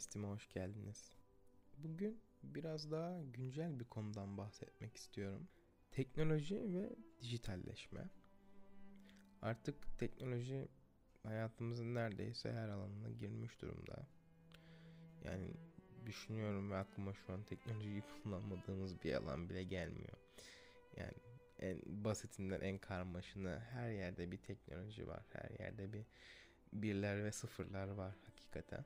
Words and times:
Podcast'ime 0.00 0.26
hoş 0.26 0.48
geldiniz. 0.48 1.16
Bugün 1.78 2.20
biraz 2.42 2.90
daha 2.90 3.22
güncel 3.22 3.80
bir 3.80 3.84
konudan 3.84 4.38
bahsetmek 4.38 4.96
istiyorum. 4.96 5.48
Teknoloji 5.90 6.72
ve 6.72 6.96
dijitalleşme. 7.20 8.10
Artık 9.42 9.98
teknoloji 9.98 10.68
hayatımızın 11.22 11.94
neredeyse 11.94 12.52
her 12.52 12.68
alanına 12.68 13.10
girmiş 13.10 13.62
durumda. 13.62 14.06
Yani 15.24 15.54
düşünüyorum 16.06 16.70
ve 16.70 16.76
aklıma 16.76 17.14
şu 17.14 17.32
an 17.32 17.42
teknolojiyi 17.42 18.02
kullanmadığımız 18.22 19.02
bir 19.04 19.14
alan 19.14 19.48
bile 19.48 19.62
gelmiyor. 19.62 20.18
Yani 20.96 21.18
en 21.58 22.04
basitinden 22.04 22.60
en 22.60 22.78
karmaşını 22.78 23.60
her 23.70 23.90
yerde 23.90 24.32
bir 24.32 24.38
teknoloji 24.38 25.08
var. 25.08 25.24
Her 25.32 25.64
yerde 25.64 25.92
bir 25.92 26.04
birler 26.72 27.24
ve 27.24 27.32
sıfırlar 27.32 27.88
var 27.88 28.14
hakikaten. 28.26 28.84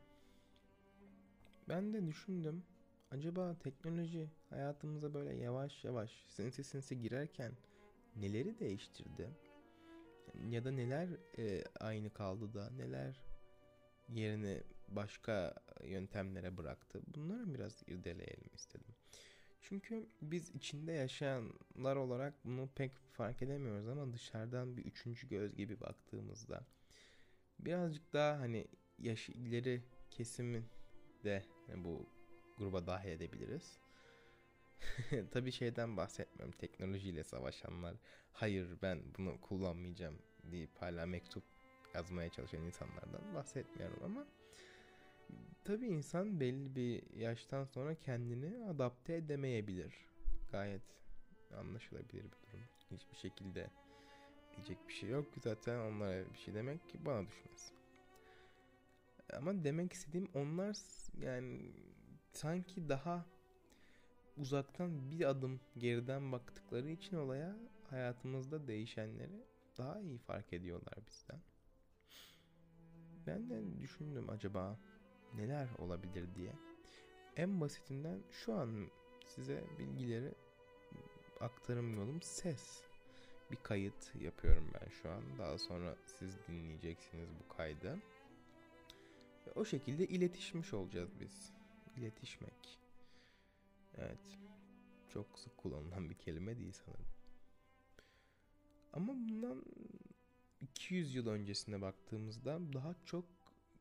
Ben 1.69 1.93
de 1.93 2.07
düşündüm. 2.07 2.65
Acaba 3.11 3.57
teknoloji 3.59 4.31
hayatımıza 4.51 5.15
böyle 5.15 5.35
yavaş 5.35 5.85
yavaş 5.85 6.11
sinsi 6.29 6.65
sinsi 6.65 7.01
girerken 7.01 7.53
neleri 8.17 8.59
değiştirdi? 8.59 9.31
Ya 10.49 10.65
da 10.65 10.71
neler 10.71 11.09
e, 11.39 11.65
aynı 11.81 12.11
kaldı 12.11 12.55
da 12.55 12.71
neler 12.71 13.21
yerini 14.09 14.63
başka 14.89 15.55
yöntemlere 15.85 16.57
bıraktı? 16.57 17.01
Bunları 17.07 17.55
biraz 17.55 17.83
irdeleyelim 17.87 18.51
istedim. 18.55 18.95
Çünkü 19.61 20.09
biz 20.23 20.51
içinde 20.51 20.93
yaşayanlar 20.93 21.97
olarak 21.97 22.35
bunu 22.45 22.69
pek 22.75 22.99
fark 23.13 23.43
edemiyoruz 23.43 23.89
ama 23.89 24.13
dışarıdan 24.13 24.77
bir 24.77 24.85
üçüncü 24.85 25.29
göz 25.29 25.57
gibi 25.57 25.81
baktığımızda 25.81 26.67
birazcık 27.59 28.13
daha 28.13 28.41
hani 28.41 28.67
yaş 28.99 29.29
ileri 29.29 29.83
kesimin 30.11 30.65
de 31.25 31.45
yani 31.69 31.85
bu 31.85 32.07
gruba 32.59 32.87
dahil 32.87 33.09
edebiliriz. 33.09 33.79
Tabi 35.31 35.53
şeyden 35.53 35.97
bahsetmiyorum 35.97 36.53
teknolojiyle 36.59 37.25
savaşanlar 37.25 37.95
hayır 38.33 38.69
ben 38.83 39.03
bunu 39.19 39.41
kullanmayacağım 39.41 40.19
deyip 40.43 40.71
hala 40.83 41.07
mektup 41.07 41.45
yazmaya 41.95 42.31
çalışan 42.31 42.63
insanlardan 42.63 43.35
bahsetmiyorum 43.35 43.99
ama 44.05 44.27
tabi 45.65 45.87
insan 45.87 46.41
belli 46.41 46.77
bir 46.77 47.17
yaştan 47.17 47.65
sonra 47.65 47.95
kendini 47.95 48.65
adapte 48.65 49.15
edemeyebilir. 49.15 49.95
Gayet 50.53 50.83
anlaşılabilir 51.57 52.25
bir 52.25 52.49
durum. 52.49 52.65
Hiçbir 52.91 53.17
şekilde 53.17 53.71
diyecek 54.57 54.89
bir 54.89 54.93
şey 54.93 55.11
yok. 55.11 55.27
Zaten 55.43 55.79
onlara 55.79 56.33
bir 56.33 56.39
şey 56.39 56.55
demek 56.55 56.89
ki 56.89 57.05
bana 57.07 57.27
düşmez. 57.27 57.73
Ama 59.33 59.65
demek 59.65 59.93
istediğim 59.93 60.29
onlar 60.35 60.77
yani 61.21 61.73
sanki 62.33 62.89
daha 62.89 63.27
uzaktan 64.37 65.11
bir 65.11 65.29
adım 65.29 65.61
geriden 65.79 66.33
baktıkları 66.33 66.91
için 66.91 67.17
olaya 67.17 67.57
hayatımızda 67.91 68.69
değişenleri 68.69 69.45
daha 69.79 70.01
iyi 70.01 70.19
fark 70.19 70.53
ediyorlar 70.53 70.95
bizden. 71.07 71.41
Ben 73.27 73.51
de 73.51 73.81
düşündüm 73.81 74.31
acaba 74.31 74.79
neler 75.35 75.69
olabilir 75.79 76.35
diye. 76.35 76.53
En 77.37 77.61
basitinden 77.61 78.23
şu 78.31 78.55
an 78.55 78.89
size 79.27 79.65
bilgileri 79.79 80.35
aktarım 81.41 81.97
yolum 81.97 82.23
ses. 82.23 82.83
Bir 83.51 83.57
kayıt 83.57 84.15
yapıyorum 84.21 84.71
ben 84.75 84.89
şu 84.89 85.11
an. 85.11 85.23
Daha 85.39 85.59
sonra 85.59 85.97
siz 86.07 86.39
dinleyeceksiniz 86.49 87.29
bu 87.45 87.57
kaydı. 87.57 87.99
Ve 89.47 89.51
o 89.53 89.65
şekilde 89.65 90.07
iletişmiş 90.07 90.75
olacağız 90.75 91.21
biz. 91.21 91.53
İletişmek. 91.97 92.79
Evet. 93.95 94.39
Çok 95.09 95.39
sık 95.39 95.57
kullanılan 95.57 96.11
bir 96.11 96.15
kelime 96.15 96.59
değil 96.59 96.73
sanırım. 96.73 97.07
Ama 98.93 99.13
bundan 99.13 99.65
200 100.61 101.15
yıl 101.15 101.27
öncesine 101.27 101.81
baktığımızda 101.81 102.73
daha 102.73 102.95
çok 103.05 103.25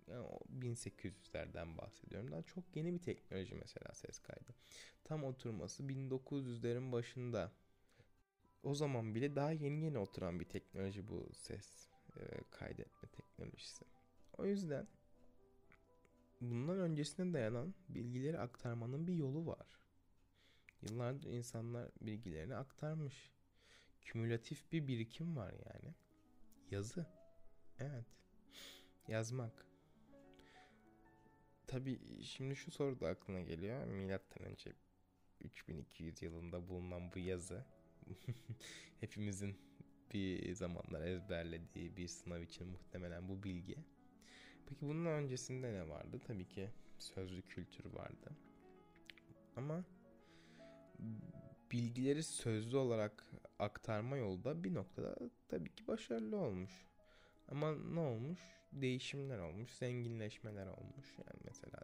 yani 0.08 0.28
1800'lerden 0.62 1.78
bahsediyorum. 1.78 2.32
Daha 2.32 2.42
çok 2.42 2.76
yeni 2.76 2.94
bir 2.94 3.00
teknoloji 3.00 3.56
mesela 3.56 3.94
ses 3.94 4.20
kaydı. 4.20 4.56
Tam 5.04 5.24
oturması 5.24 5.84
1900'lerin 5.90 6.92
başında. 6.92 7.52
O 8.64 8.76
zaman 8.76 9.16
bile 9.16 9.36
daha 9.36 9.52
yeni 9.52 9.84
yeni 9.84 9.98
oturan 9.98 10.40
bir 10.40 10.46
teknoloji 10.46 11.08
bu 11.08 11.30
ses 11.34 11.88
e, 12.18 12.22
kaydetme 12.52 13.10
teknolojisi. 13.10 13.86
O 14.38 14.46
yüzden 14.46 14.88
bundan 16.50 16.80
öncesine 16.80 17.34
dayanan 17.34 17.74
bilgileri 17.90 18.40
aktarmanın 18.40 19.08
bir 19.08 19.14
yolu 19.14 19.46
var. 19.46 19.68
Yıllardır 20.82 21.30
insanlar 21.30 21.90
bilgilerini 22.02 22.56
aktarmış. 22.56 23.32
Kümülatif 24.02 24.72
bir 24.72 24.88
birikim 24.88 25.36
var 25.36 25.54
yani. 25.54 25.96
Yazı. 26.72 27.06
Evet. 27.80 28.06
Yazmak. 29.08 29.66
Tabi 31.68 32.00
şimdi 32.24 32.56
şu 32.56 32.72
soru 32.72 33.00
da 33.00 33.08
aklına 33.08 33.42
geliyor. 33.42 33.86
Milattan 33.86 34.44
önce 34.44 34.74
3200 35.42 36.22
yılında 36.22 36.68
bulunan 36.68 37.12
bu 37.16 37.20
yazı 37.20 37.66
hepimizin 39.00 39.56
bir 40.14 40.54
zamanlar 40.54 41.02
ezberlediği 41.02 41.98
bir 41.98 42.08
sınav 42.08 42.42
için 42.42 42.68
muhtemelen 42.68 43.30
bu 43.30 43.44
bilgi 43.44 43.78
Peki 44.74 44.88
bunun 44.88 45.06
öncesinde 45.06 45.74
ne 45.74 45.90
vardı? 45.90 46.20
Tabii 46.28 46.48
ki 46.48 46.70
sözlü 47.00 47.42
kültür 47.42 47.86
vardı. 47.86 48.32
Ama 49.56 49.84
bilgileri 51.72 52.24
sözlü 52.24 52.78
olarak 52.78 53.26
aktarma 53.60 54.18
yolu 54.18 54.44
da 54.44 54.64
bir 54.64 54.74
noktada 54.74 55.16
tabii 55.48 55.76
ki 55.76 55.88
başarılı 55.88 56.38
olmuş. 56.38 56.86
Ama 57.48 57.76
ne 57.76 58.00
olmuş? 58.00 58.40
Değişimler 58.72 59.40
olmuş, 59.40 59.72
zenginleşmeler 59.72 60.68
olmuş. 60.68 61.18
Yani 61.18 61.42
mesela 61.46 61.80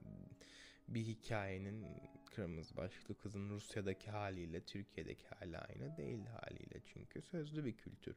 bir 0.87 1.01
hikayenin 1.01 1.85
kırmızı 2.31 2.77
başlıklı 2.77 3.17
kızın 3.17 3.49
Rusya'daki 3.49 4.11
haliyle 4.11 4.65
Türkiye'deki 4.65 5.27
hali 5.27 5.57
aynı 5.57 5.97
değil 5.97 6.25
haliyle. 6.25 6.81
Çünkü 6.85 7.21
sözlü 7.21 7.65
bir 7.65 7.77
kültür 7.77 8.15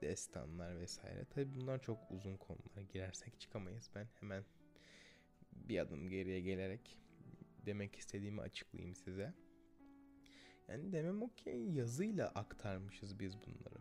destanlar 0.00 0.80
vesaire. 0.80 1.24
Tabi 1.24 1.54
bunlar 1.54 1.82
çok 1.82 2.10
uzun 2.10 2.36
konular. 2.36 2.82
Girersek 2.92 3.40
çıkamayız. 3.40 3.90
Ben 3.94 4.08
hemen 4.20 4.44
bir 5.52 5.78
adım 5.78 6.08
geriye 6.08 6.40
gelerek 6.40 6.98
demek 7.66 7.96
istediğimi 7.96 8.40
açıklayayım 8.40 8.94
size. 8.94 9.34
Yani 10.68 10.92
demem 10.92 11.22
o 11.22 11.28
ki 11.28 11.50
yazıyla 11.50 12.28
aktarmışız 12.28 13.20
biz 13.20 13.36
bunları. 13.36 13.78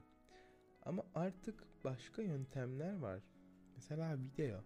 Ama 0.83 1.05
artık 1.15 1.83
başka 1.83 2.21
yöntemler 2.21 2.93
var. 2.93 3.19
Mesela 3.75 4.17
video. 4.19 4.63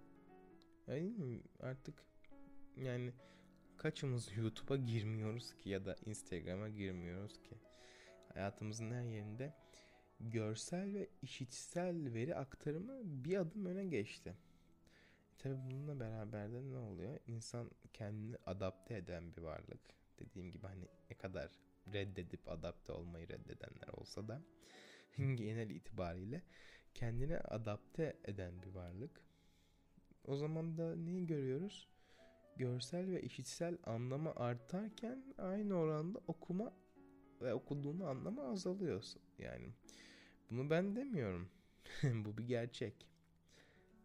Yani 0.87 1.41
artık 1.59 2.03
yani 2.77 3.13
kaçımız 3.77 4.37
YouTube'a 4.37 4.77
girmiyoruz 4.77 5.53
ki 5.55 5.69
ya 5.69 5.85
da 5.85 5.95
Instagram'a 6.05 6.69
girmiyoruz 6.69 7.41
ki. 7.41 7.55
Hayatımızın 8.33 8.91
her 8.91 9.03
yerinde 9.03 9.53
görsel 10.31 10.93
ve 10.93 11.09
işitsel 11.21 12.13
veri 12.13 12.35
aktarımı 12.35 13.01
bir 13.03 13.37
adım 13.37 13.65
öne 13.65 13.85
geçti. 13.85 14.37
Tabi 15.37 15.55
bununla 15.65 15.99
beraber 15.99 16.51
de 16.51 16.63
ne 16.71 16.77
oluyor? 16.77 17.19
İnsan 17.27 17.71
kendini 17.93 18.37
adapte 18.45 18.95
eden 18.95 19.35
bir 19.35 19.41
varlık. 19.41 19.81
Dediğim 20.19 20.51
gibi 20.51 20.67
hani 20.67 20.87
ne 21.09 21.17
kadar 21.17 21.51
reddedip 21.93 22.49
adapte 22.49 22.91
olmayı 22.91 23.27
reddedenler 23.27 23.87
olsa 23.93 24.27
da 24.27 24.41
genel 25.17 25.69
itibariyle 25.69 26.41
kendine 26.93 27.39
adapte 27.39 28.17
eden 28.25 28.63
bir 28.63 28.69
varlık. 28.69 29.21
O 30.25 30.35
zaman 30.35 30.77
da 30.77 30.95
neyi 30.95 31.25
görüyoruz? 31.25 31.89
Görsel 32.55 33.11
ve 33.11 33.21
işitsel 33.21 33.77
anlamı 33.83 34.35
artarken 34.35 35.23
aynı 35.37 35.75
oranda 35.75 36.19
okuma 36.27 36.73
ve 37.41 37.53
okuduğunu 37.53 38.07
anlama 38.07 38.43
azalıyor. 38.43 39.03
Yani 39.39 39.73
bunu 40.49 40.69
ben 40.69 40.95
demiyorum. 40.95 41.49
bu 42.03 42.37
bir 42.37 42.47
gerçek. 42.47 43.07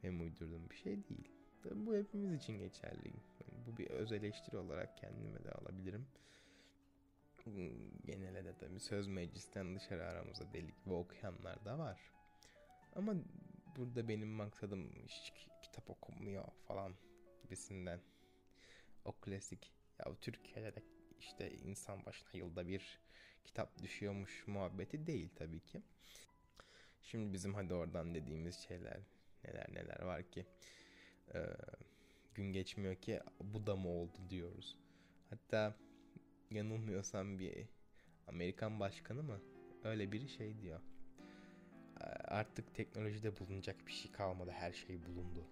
Benim 0.02 0.20
uydurduğum 0.20 0.70
bir 0.70 0.76
şey 0.76 1.08
değil. 1.08 1.28
Tabii 1.62 1.86
bu 1.86 1.96
hepimiz 1.96 2.32
için 2.32 2.58
geçerli. 2.58 3.06
Yani 3.06 3.66
bu 3.66 3.76
bir 3.76 3.90
öz 3.90 4.12
eleştiri 4.12 4.56
olarak 4.56 4.98
kendime 4.98 5.44
de 5.44 5.52
alabilirim. 5.52 6.06
Genelde 8.04 8.44
de 8.44 8.54
tabii 8.58 8.80
söz 8.80 9.08
meclisten 9.08 9.76
dışarı 9.76 10.06
aramızda 10.06 10.52
delik 10.52 10.86
ve 10.86 10.92
okuyanlar 10.92 11.64
da 11.64 11.78
var. 11.78 12.12
Ama 12.94 13.14
burada 13.76 14.08
benim 14.08 14.28
maksadım 14.28 14.92
hiç 15.06 15.32
kitap 15.62 15.90
okumuyor 15.90 16.44
falan 16.66 16.94
gibisinden. 17.42 18.00
O 19.04 19.12
klasik 19.12 19.72
ya 19.98 20.14
Türkiye'de 20.20 20.74
de 20.74 20.82
işte 21.20 21.52
insan 21.52 22.06
başına 22.06 22.30
yılda 22.32 22.68
bir 22.68 23.00
kitap 23.48 23.82
düşüyormuş 23.82 24.46
muhabbeti 24.46 25.06
değil 25.06 25.28
tabii 25.36 25.60
ki. 25.60 25.82
Şimdi 27.02 27.32
bizim 27.32 27.54
hadi 27.54 27.74
oradan 27.74 28.14
dediğimiz 28.14 28.58
şeyler 28.58 29.00
neler 29.44 29.66
neler 29.74 30.02
var 30.02 30.30
ki. 30.30 30.46
Ee, 31.34 31.46
gün 32.34 32.52
geçmiyor 32.52 32.94
ki 32.94 33.20
bu 33.40 33.66
da 33.66 33.76
mı 33.76 33.88
oldu 33.88 34.16
diyoruz. 34.30 34.76
Hatta 35.30 35.76
yanılmıyorsam 36.50 37.38
bir 37.38 37.66
Amerikan 38.26 38.80
başkanı 38.80 39.22
mı 39.22 39.40
öyle 39.84 40.12
bir 40.12 40.28
şey 40.28 40.60
diyor. 40.60 40.80
Artık 42.24 42.74
teknolojide 42.74 43.38
bulunacak 43.38 43.86
bir 43.86 43.92
şey 43.92 44.12
kalmadı. 44.12 44.50
Her 44.50 44.72
şey 44.72 45.06
bulundu. 45.06 45.44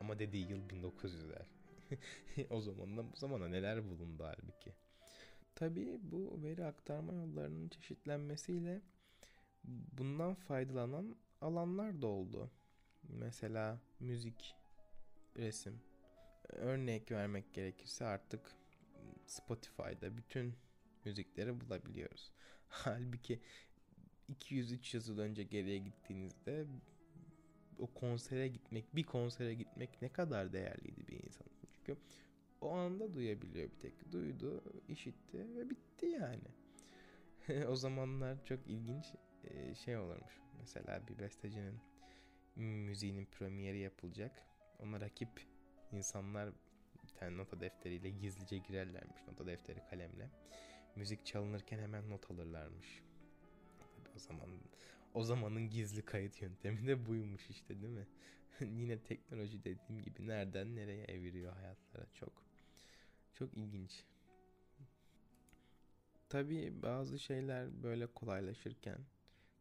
Ama 0.00 0.18
dediği 0.18 0.50
yıl 0.50 0.68
1900'ler. 0.68 1.44
o 2.50 2.60
zamandan 2.60 3.12
bu 3.12 3.16
zamana 3.16 3.48
neler 3.48 3.84
bulundu 3.84 4.24
halbuki. 4.24 4.49
Tabii 5.60 5.98
bu 6.02 6.42
veri 6.42 6.64
aktarma 6.64 7.12
yollarının 7.12 7.68
çeşitlenmesiyle 7.68 8.82
bundan 9.64 10.34
faydalanan 10.34 11.16
alanlar 11.40 12.02
da 12.02 12.06
oldu. 12.06 12.50
Mesela 13.02 13.80
müzik, 13.98 14.54
resim. 15.36 15.80
Örnek 16.48 17.10
vermek 17.10 17.54
gerekirse 17.54 18.04
artık 18.04 18.52
Spotify'da 19.26 20.16
bütün 20.16 20.54
müzikleri 21.04 21.60
bulabiliyoruz. 21.60 22.32
Halbuki 22.68 23.40
200-300 24.32 25.10
yıl 25.10 25.18
önce 25.18 25.42
geriye 25.42 25.78
gittiğinizde 25.78 26.66
o 27.78 27.86
konsere 27.86 28.48
gitmek, 28.48 28.96
bir 28.96 29.04
konsere 29.04 29.54
gitmek 29.54 30.02
ne 30.02 30.08
kadar 30.08 30.52
değerliydi 30.52 31.08
bir 31.08 31.24
insan. 31.24 31.46
Çünkü 31.60 32.00
o 32.60 32.70
anda 32.70 33.14
duyabiliyor 33.14 33.70
bir 33.70 33.78
tek. 33.78 34.12
Duydu, 34.12 34.62
işitti 34.88 35.56
ve 35.56 35.70
bitti 35.70 36.06
yani. 36.06 36.48
o 37.66 37.76
zamanlar 37.76 38.44
çok 38.44 38.66
ilginç 38.66 39.14
e, 39.44 39.74
şey 39.74 39.96
olurmuş. 39.96 40.40
Mesela 40.58 41.02
bir 41.08 41.18
bestecinin 41.18 41.80
müziğinin 42.56 43.26
premieri 43.26 43.78
yapılacak. 43.78 44.32
Ona 44.78 45.00
rakip 45.00 45.46
insanlar 45.92 46.50
bir 47.04 47.08
tane 47.08 47.36
nota 47.36 47.60
defteriyle 47.60 48.10
gizlice 48.10 48.58
girerlermiş. 48.58 49.26
Nota 49.28 49.46
defteri 49.46 49.80
kalemle. 49.90 50.30
Müzik 50.96 51.26
çalınırken 51.26 51.78
hemen 51.78 52.10
not 52.10 52.30
alırlarmış. 52.30 53.02
o 54.16 54.18
zaman 54.18 54.48
o 55.14 55.22
zamanın 55.22 55.70
gizli 55.70 56.02
kayıt 56.02 56.42
yöntemi 56.42 56.86
de 56.86 57.06
buymuş 57.06 57.50
işte 57.50 57.80
değil 57.80 57.92
mi? 57.92 58.06
Yine 58.60 58.98
teknoloji 58.98 59.64
dediğim 59.64 60.02
gibi 60.02 60.26
nereden 60.26 60.76
nereye 60.76 61.04
eviriyor 61.04 61.52
hayatlara 61.52 62.06
çok. 62.14 62.49
Çok 63.40 63.56
ilginç. 63.56 64.04
Tabii 66.28 66.82
bazı 66.82 67.18
şeyler 67.18 67.82
böyle 67.82 68.06
kolaylaşırken 68.06 68.98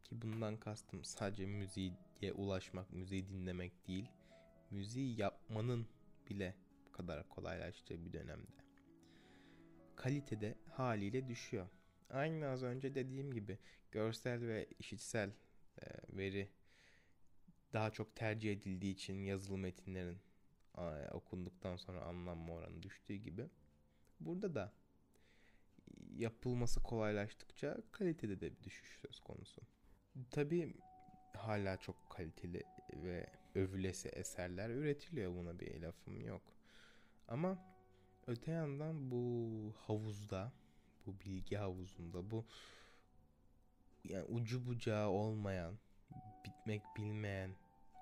ki 0.04 0.22
bundan 0.22 0.58
kastım 0.58 1.04
sadece 1.04 1.46
müziğe 1.46 2.34
ulaşmak, 2.36 2.94
müziği 2.94 3.30
dinlemek 3.30 3.88
değil, 3.88 4.12
müziği 4.72 5.20
yapmanın 5.20 5.88
bile 6.30 6.56
bu 6.88 6.92
kadar 6.92 7.30
kolaylaştığı 7.30 8.06
bir 8.06 8.14
dönemde. 8.14 8.64
Kalitede 9.96 10.56
haliyle 10.70 11.28
düşüyor. 11.28 11.68
Aynı 12.10 12.48
az 12.48 12.64
önce 12.64 12.96
dediğim 12.96 13.34
gibi 13.34 13.58
görsel 13.92 14.48
ve 14.48 14.68
işitsel 14.80 15.30
e, 15.82 15.86
veri 16.10 16.50
daha 17.74 17.92
çok 17.92 18.16
tercih 18.16 18.54
edildiği 18.54 18.94
için 18.94 19.24
yazılı 19.24 19.58
metinlerin 19.58 20.18
okunduktan 21.12 21.76
sonra 21.76 22.02
anlam 22.02 22.50
oranı 22.50 22.84
düştüğü 22.84 23.16
gibi 23.16 23.50
burada 24.20 24.56
da 24.56 24.74
yapılması 26.16 26.84
kolaylaştıkça 26.84 27.78
kalitede 27.92 28.42
de 28.42 28.52
bir 28.52 28.64
düşüş 28.64 29.00
söz 29.02 29.20
konusu. 29.20 29.62
Tabii 30.32 30.74
hala 31.38 31.78
çok 31.78 32.10
kaliteli 32.10 32.64
ve 32.94 33.30
övülesi 33.56 34.10
eserler 34.10 34.70
üretiliyor 34.70 35.36
buna 35.36 35.60
bir 35.60 35.82
lafım 35.82 36.22
yok. 36.22 36.42
Ama 37.28 37.58
öte 38.28 38.52
yandan 38.52 39.12
bu 39.12 39.74
havuzda, 39.88 40.52
bu 41.06 41.20
bilgi 41.20 41.56
havuzunda, 41.56 42.32
bu 42.32 42.46
yani 44.04 44.24
ucu 44.24 44.66
bucağı 44.66 45.10
olmayan, 45.10 45.80
bitmek 46.46 46.82
bilmeyen 46.98 47.56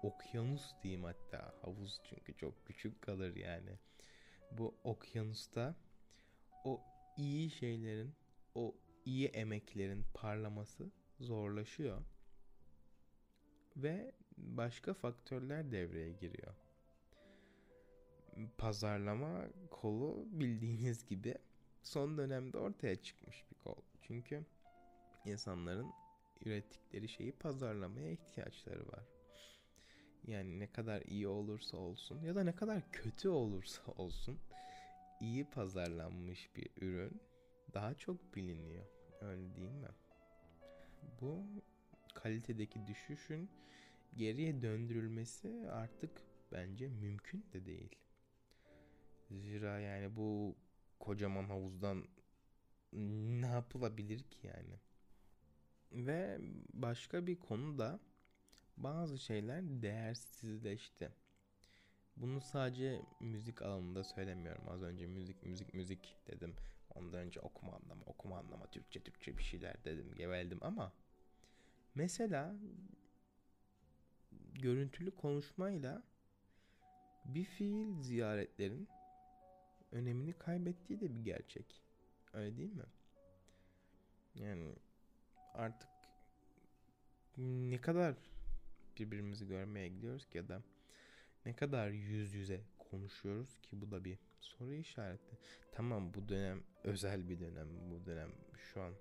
okyanus 0.03 0.73
diyeyim 0.83 1.03
hatta 1.03 1.53
havuz 1.61 2.01
çünkü 2.03 2.37
çok 2.37 2.65
küçük 2.65 3.01
kalır 3.01 3.35
yani. 3.35 3.79
Bu 4.51 4.75
okyanusta 4.83 5.75
o 6.67 6.81
iyi 7.17 7.49
şeylerin, 7.49 8.15
o 8.55 8.75
iyi 9.05 9.27
emeklerin 9.27 10.05
parlaması 10.13 10.91
zorlaşıyor. 11.19 12.01
Ve 13.77 14.11
başka 14.37 14.93
faktörler 14.93 15.71
devreye 15.71 16.11
giriyor. 16.11 16.55
Pazarlama 18.57 19.45
kolu 19.71 20.25
bildiğiniz 20.31 21.05
gibi 21.05 21.35
son 21.83 22.17
dönemde 22.17 22.57
ortaya 22.57 22.95
çıkmış 22.95 23.45
bir 23.51 23.55
kol. 23.55 23.81
Çünkü 24.01 24.45
insanların 25.25 25.91
ürettikleri 26.45 27.09
şeyi 27.09 27.31
pazarlamaya 27.31 28.11
ihtiyaçları 28.11 28.87
var. 28.87 29.05
Yani 30.27 30.59
ne 30.59 30.71
kadar 30.71 31.01
iyi 31.01 31.27
olursa 31.27 31.77
olsun 31.77 32.21
ya 32.21 32.35
da 32.35 32.43
ne 32.43 32.55
kadar 32.55 32.91
kötü 32.91 33.29
olursa 33.29 33.81
olsun 33.91 34.39
iyi 35.19 35.45
pazarlanmış 35.49 36.55
bir 36.55 36.69
ürün 36.81 37.21
daha 37.73 37.93
çok 37.93 38.35
biliniyor. 38.35 38.85
Öyle 39.21 39.55
değil 39.55 39.71
mi? 39.71 39.89
Bu 41.21 41.45
kalitedeki 42.13 42.87
düşüşün 42.87 43.49
geriye 44.15 44.61
döndürülmesi 44.61 45.69
artık 45.71 46.21
bence 46.51 46.87
mümkün 46.87 47.45
de 47.53 47.65
değil. 47.65 47.95
Zira 49.31 49.79
yani 49.79 50.15
bu 50.15 50.55
kocaman 50.99 51.43
havuzdan 51.43 52.07
ne 52.93 53.47
yapılabilir 53.47 54.23
ki 54.23 54.47
yani? 54.47 54.79
Ve 55.91 56.37
başka 56.73 57.27
bir 57.27 57.39
konu 57.39 57.77
da 57.77 57.99
bazı 58.77 59.17
şeyler 59.17 59.63
değersizleşti. 59.63 61.11
Bunu 62.21 62.41
sadece 62.41 63.01
müzik 63.19 63.61
alanında 63.61 64.03
söylemiyorum. 64.03 64.63
Az 64.69 64.81
önce 64.81 65.07
müzik 65.07 65.43
müzik 65.43 65.73
müzik 65.73 66.17
dedim. 66.27 66.55
Ondan 66.95 67.19
önce 67.19 67.39
okuma 67.39 67.75
anlama 67.75 68.05
okuma 68.05 68.37
anlama 68.37 68.67
Türkçe 68.67 68.99
Türkçe 68.99 69.37
bir 69.37 69.43
şeyler 69.43 69.83
dedim 69.83 70.15
geveldim 70.15 70.59
ama 70.61 70.93
mesela 71.95 72.55
görüntülü 74.53 75.11
konuşmayla 75.11 76.03
bir 77.25 77.43
fiil 77.43 78.01
ziyaretlerin 78.01 78.87
önemini 79.91 80.33
kaybettiği 80.33 80.99
de 80.99 81.15
bir 81.15 81.23
gerçek. 81.23 81.81
Öyle 82.33 82.57
değil 82.57 82.73
mi? 82.73 82.85
Yani 84.35 84.75
artık 85.53 85.89
ne 87.37 87.81
kadar 87.81 88.15
birbirimizi 88.99 89.47
görmeye 89.47 89.87
gidiyoruz 89.87 90.29
ki 90.29 90.37
ya 90.37 90.47
da 90.47 90.61
ne 91.47 91.53
kadar 91.55 91.89
yüz 91.89 92.33
yüze 92.33 92.61
konuşuyoruz 92.77 93.57
ki 93.57 93.81
bu 93.81 93.91
da 93.91 94.03
bir 94.05 94.19
soru 94.39 94.73
işareti. 94.73 95.37
Tamam 95.71 96.13
bu 96.13 96.29
dönem 96.29 96.63
özel 96.83 97.29
bir 97.29 97.39
dönem. 97.39 97.67
Bu 97.91 98.05
dönem 98.05 98.31
şu 98.57 98.81
an 98.81 98.93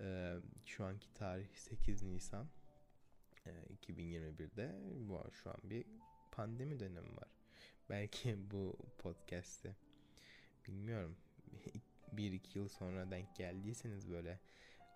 e, 0.00 0.36
şu 0.66 0.84
anki 0.84 1.14
tarih 1.14 1.54
8 1.54 2.02
Nisan 2.02 2.46
e, 3.46 3.50
2021'de 3.50 4.80
bu 5.08 5.20
şu 5.32 5.50
an 5.50 5.56
bir 5.62 5.86
pandemi 6.32 6.80
dönemi 6.80 7.16
var. 7.16 7.28
Belki 7.90 8.36
bu 8.50 8.76
podcast'te 8.98 9.76
bilmiyorum 10.66 11.16
bir 12.12 12.32
iki 12.32 12.58
yıl 12.58 12.68
sonra 12.68 13.10
denk 13.10 13.36
geldiyseniz 13.36 14.10
böyle 14.10 14.40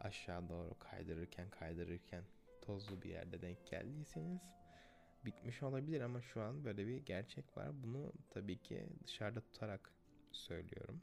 aşağı 0.00 0.48
doğru 0.48 0.78
kaydırırken 0.78 1.50
kaydırırken 1.50 2.24
tozlu 2.62 3.02
bir 3.02 3.10
yerde 3.10 3.42
denk 3.42 3.66
geldiyseniz 3.66 4.40
bitmiş 5.26 5.62
olabilir 5.62 6.00
ama 6.00 6.22
şu 6.22 6.42
an 6.42 6.64
böyle 6.64 6.86
bir 6.86 6.96
gerçek 6.96 7.56
var. 7.56 7.82
Bunu 7.82 8.12
tabii 8.30 8.58
ki 8.58 8.86
dışarıda 9.06 9.40
tutarak 9.40 9.92
söylüyorum. 10.32 11.00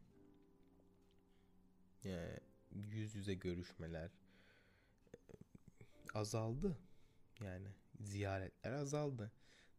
Yani 2.04 2.40
yüz 2.72 3.16
yüze 3.16 3.34
görüşmeler 3.34 4.12
e, 5.14 5.18
azaldı. 6.14 6.78
Yani 7.42 7.68
ziyaretler 8.02 8.72
azaldı. 8.72 9.32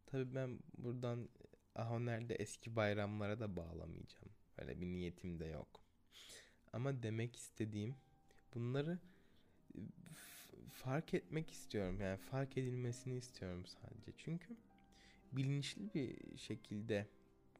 Tabii 0.05 0.35
ben 0.35 0.59
buradan 0.77 1.29
Ahoner'de 1.75 2.35
eski 2.35 2.75
bayramlara 2.75 3.39
da 3.39 3.55
bağlamayacağım. 3.55 4.31
Öyle 4.57 4.81
bir 4.81 4.85
niyetim 4.85 5.39
de 5.39 5.45
yok. 5.45 5.81
Ama 6.73 7.03
demek 7.03 7.35
istediğim 7.35 7.95
bunları 8.53 8.99
fark 10.73 11.13
etmek 11.13 11.51
istiyorum. 11.51 12.01
Yani 12.01 12.17
fark 12.17 12.57
edilmesini 12.57 13.17
istiyorum 13.17 13.65
sadece. 13.65 14.11
Çünkü 14.17 14.57
bilinçli 15.31 15.93
bir 15.93 16.37
şekilde 16.37 17.07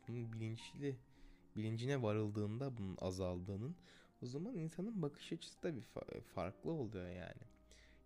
bunun 0.07 0.33
bilinçli 0.33 0.95
bilincine 1.55 2.01
varıldığında 2.01 2.77
bunun 2.77 2.97
azaldığının 3.01 3.75
o 4.23 4.25
zaman 4.25 4.55
insanın 4.55 5.01
bakış 5.01 5.33
açısı 5.33 5.63
da 5.63 5.75
bir 5.75 5.81
farklı 6.21 6.71
oluyor 6.71 7.09
yani. 7.09 7.41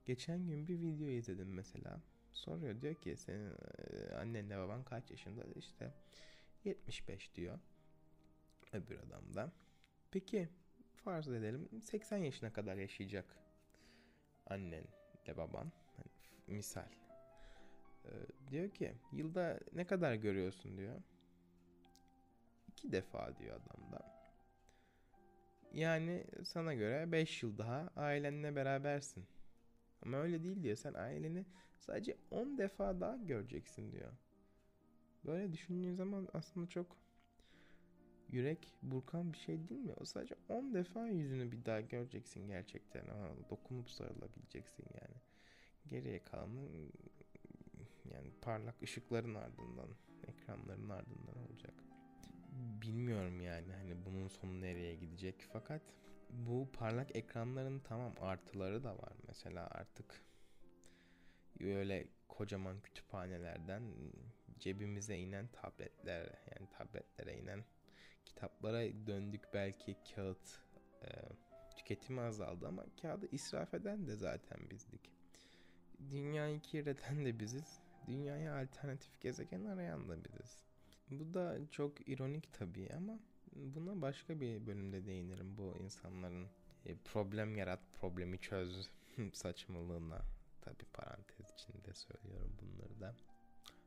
Geçen 0.05 0.47
gün 0.47 0.67
bir 0.67 0.81
video 0.81 1.07
izledim 1.07 1.53
mesela. 1.53 2.01
Soruyor 2.31 2.81
diyor 2.81 2.95
ki 2.95 3.17
senin 3.17 3.53
annenle 4.19 4.57
baban 4.57 4.83
kaç 4.83 5.11
yaşında? 5.11 5.43
İşte 5.55 5.93
75 6.63 7.35
diyor. 7.35 7.59
Öbür 8.73 8.99
adam 8.99 9.33
da. 9.35 9.51
Peki 10.11 10.49
farz 10.95 11.27
edelim 11.27 11.69
80 11.81 12.17
yaşına 12.17 12.53
kadar 12.53 12.75
yaşayacak 12.75 13.35
annen 14.49 14.85
de 15.25 15.37
baban. 15.37 15.71
Hani 15.97 16.07
misal. 16.47 16.89
Ee, 18.05 18.09
diyor 18.51 18.69
ki 18.69 18.93
yılda 19.11 19.59
ne 19.73 19.87
kadar 19.87 20.13
görüyorsun 20.13 20.77
diyor. 20.77 21.01
İki 22.67 22.91
defa 22.91 23.37
diyor 23.37 23.61
adam 23.61 23.91
da. 23.91 24.19
Yani 25.73 26.25
sana 26.43 26.73
göre 26.73 27.11
5 27.11 27.43
yıl 27.43 27.57
daha 27.57 27.89
ailenle 27.95 28.55
berabersin. 28.55 29.25
Ama 30.01 30.17
öyle 30.17 30.43
değil 30.43 30.63
diyor. 30.63 30.75
Sen 30.75 30.93
aileni 30.93 31.45
sadece 31.79 32.17
10 32.31 32.57
defa 32.57 32.99
daha 32.99 33.15
göreceksin 33.15 33.91
diyor. 33.91 34.11
Böyle 35.25 35.53
düşündüğün 35.53 35.95
zaman 35.95 36.27
aslında 36.33 36.67
çok 36.67 36.87
yürek 38.31 38.73
burkan 38.81 39.33
bir 39.33 39.37
şey 39.37 39.69
değil 39.69 39.81
mi? 39.81 39.93
O 40.01 40.05
sadece 40.05 40.35
10 40.49 40.73
defa 40.73 41.07
yüzünü 41.07 41.51
bir 41.51 41.65
daha 41.65 41.81
göreceksin 41.81 42.47
gerçekten. 42.47 43.07
Aa, 43.07 43.49
dokunup 43.49 43.89
sarılabileceksin 43.89 44.85
yani. 45.01 45.15
Geriye 45.87 46.23
kalanı 46.23 46.69
yani 48.13 48.31
parlak 48.41 48.83
ışıkların 48.83 49.35
ardından, 49.35 49.89
ekranların 50.27 50.89
ardından 50.89 51.37
olacak. 51.49 51.73
Bilmiyorum 52.81 53.41
yani 53.41 53.73
hani 53.73 54.05
bunun 54.05 54.27
sonu 54.27 54.61
nereye 54.61 54.95
gidecek 54.95 55.35
fakat 55.53 55.81
bu 56.29 56.69
parlak 56.73 57.15
ekranların 57.15 57.79
tamam 57.79 58.13
artıları 58.21 58.83
da 58.83 58.97
var. 58.97 59.13
Mesela 59.27 59.67
artık 59.67 60.21
öyle 61.59 62.07
kocaman 62.27 62.81
kütüphanelerden 62.81 63.83
cebimize 64.59 65.17
inen 65.17 65.47
tabletler 65.47 66.21
yani 66.21 66.69
tabletlere 66.77 67.37
inen 67.37 67.63
kitaplara 68.29 69.07
döndük 69.07 69.41
belki 69.53 69.95
kağıt 70.15 70.59
e, 71.03 71.07
tüketimi 71.77 72.21
azaldı 72.21 72.67
ama 72.67 72.85
kağıdı 73.01 73.27
israf 73.31 73.73
eden 73.73 74.07
de 74.07 74.15
zaten 74.15 74.69
bizdik. 74.69 75.11
Dünyayı 76.11 76.59
kirleten 76.59 77.25
de 77.25 77.39
biziz. 77.39 77.79
Dünyaya 78.07 78.61
alternatif 78.61 79.21
gezegen 79.21 79.65
arayan 79.65 80.09
da 80.09 80.23
biziz. 80.23 80.63
Bu 81.09 81.33
da 81.33 81.57
çok 81.71 82.09
ironik 82.09 82.53
tabii 82.53 82.89
ama 82.97 83.19
buna 83.55 84.01
başka 84.01 84.41
bir 84.41 84.67
bölümde 84.67 85.05
değinirim 85.05 85.57
bu 85.57 85.77
insanların 85.79 86.47
e, 86.85 86.95
problem 86.95 87.57
yarat 87.57 87.79
problemi 87.93 88.39
çöz 88.39 88.89
saçmalığına 89.33 90.21
tabi 90.61 90.83
parantez 90.93 91.51
içinde 91.53 91.93
söylüyorum 91.93 92.57
bunları 92.61 92.99
da. 92.99 93.15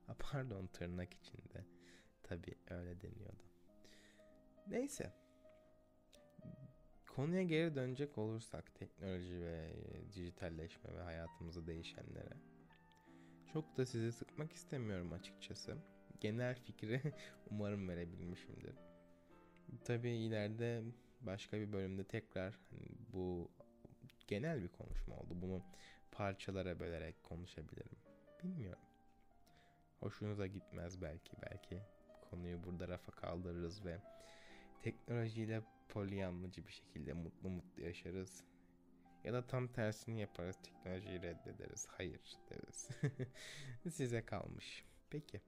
A, 0.09 0.15
pardon 0.15 0.67
tırnak 0.67 1.15
içinde 1.15 1.65
tabi 2.23 2.55
öyle 2.71 3.01
deniyordu. 3.01 3.52
Neyse 4.67 5.13
konuya 7.17 7.43
geri 7.43 7.75
dönecek 7.75 8.19
olursak 8.19 8.75
teknoloji 8.75 9.41
ve 9.41 9.73
dijitalleşme 10.15 10.95
ve 10.95 11.03
hayatımızı 11.03 11.67
değişenlere 11.67 12.37
çok 13.53 13.77
da 13.77 13.87
sizi 13.87 14.13
sıkmak 14.13 14.53
istemiyorum 14.53 15.13
açıkçası. 15.13 15.77
Genel 16.21 16.55
fikri 16.55 17.01
umarım 17.51 17.89
verebilmişimdir. 17.89 18.75
Tabii 19.85 20.11
ileride 20.11 20.83
başka 21.21 21.57
bir 21.57 21.73
bölümde 21.73 22.05
tekrar 22.05 22.59
hani 22.71 22.89
bu 23.13 23.51
genel 24.27 24.63
bir 24.63 24.69
konuşma 24.69 25.17
oldu. 25.17 25.35
Bunu 25.43 25.63
parçalara 26.13 26.81
bölerek 26.81 27.23
konuşabilirim. 27.23 27.97
Bilmiyorum. 28.43 28.83
Hoşunuza 30.01 30.47
gitmez 30.47 31.03
belki. 31.03 31.33
Belki 31.43 31.83
konuyu 32.31 32.65
burada 32.65 32.89
rafa 32.89 33.13
kaldırırız 33.13 33.85
ve 33.85 33.99
teknolojiyle 34.83 35.63
polyanlıcı 35.89 36.67
bir 36.67 36.73
şekilde 36.73 37.13
mutlu 37.13 37.51
mutlu 37.51 37.83
yaşarız. 37.83 38.45
Ya 39.25 39.33
da 39.33 39.47
tam 39.47 39.69
tersini 39.69 40.21
yaparız. 40.21 40.57
Teknolojiyi 40.63 41.23
reddederiz. 41.23 41.87
Hayır 41.89 42.21
deriz. 42.51 42.89
Size 43.95 44.25
kalmış. 44.25 44.85
Peki. 45.11 45.41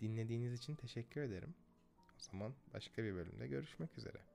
Dinlediğiniz 0.00 0.52
için 0.52 0.74
teşekkür 0.74 1.20
ederim. 1.20 1.54
O 1.98 2.18
zaman 2.18 2.54
başka 2.74 3.04
bir 3.04 3.14
bölümde 3.14 3.46
görüşmek 3.46 3.98
üzere. 3.98 4.33